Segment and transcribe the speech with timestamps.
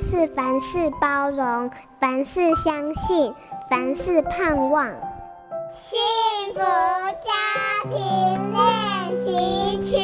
[0.00, 3.32] 是凡事包容，凡事相信，
[3.70, 4.86] 凡事盼望。
[5.74, 5.98] 幸
[6.54, 7.32] 福家
[7.84, 7.94] 庭
[8.52, 8.62] 练
[9.16, 9.96] 习曲。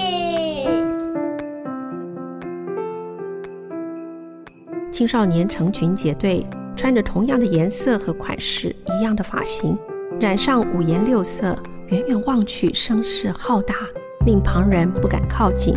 [4.91, 6.46] 青少年成群结队，
[6.77, 9.79] 穿着同样的颜色和款式，一样的发型，
[10.21, 11.57] 染上五颜六色，
[11.89, 13.75] 远远望去声势浩大，
[14.27, 15.75] 令旁人不敢靠近。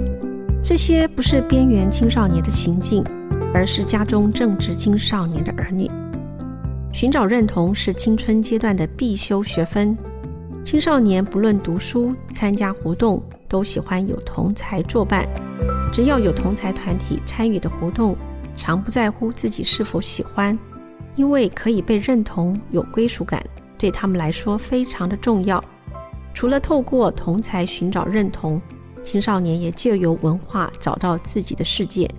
[0.63, 3.03] 这些不是边缘青少年的行径，
[3.55, 5.89] 而是家中正值青少年的儿女。
[6.91, 9.97] 寻找认同是青春阶段的必修学分。
[10.65, 15.25] 青少年不论读书、参加活动，都喜欢有同才作伴。
[15.89, 18.17] 只要有同才团体参与的活动，
[18.57, 20.57] 常不在乎自己是否喜欢，
[21.15, 23.41] 因为可以被认同、有归属感，
[23.77, 25.63] 对他们来说非常的重要。
[26.33, 28.61] 除了透过同才寻找认同，
[29.01, 32.09] 青少年也借由文化找到自己的世界。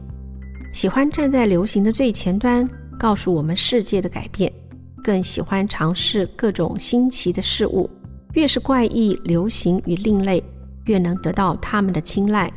[0.77, 4.53] 喜欢站在流行的最前端，告诉我们世界的改变，
[5.03, 7.89] 更喜欢尝试各种新奇的事物。
[8.35, 10.45] 越是怪异、流行与另类，
[10.85, 12.53] 越能得到他们的青睐。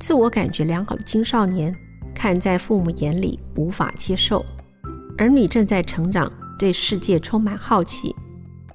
[0.00, 1.72] 自我感觉良好的青少年，
[2.12, 4.44] 看在父母眼里无法接受，
[5.16, 8.12] 儿女正在成长，对世界充满好奇。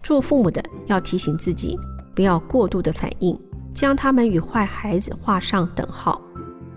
[0.01, 1.77] 做父母的要提醒自己，
[2.15, 3.37] 不要过度的反应，
[3.73, 6.14] 将他们与坏孩子画上等号。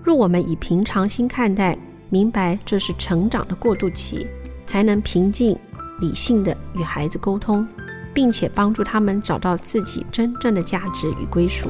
[0.08, 1.76] 若我们以平常心看待，
[2.08, 4.26] 明白这是成长的过渡期，
[4.64, 5.54] 才能平静、
[6.00, 7.68] 理性的与孩子沟通，
[8.14, 11.68] 并且帮助他们找到自己真正的价值与归属。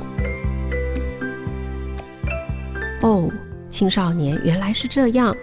[3.02, 3.28] 哦。
[3.68, 5.36] 青少年原来是这样，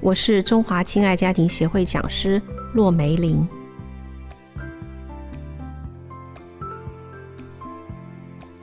[0.00, 2.42] 我是中华亲爱家庭协会讲师
[2.74, 3.46] 骆梅玲。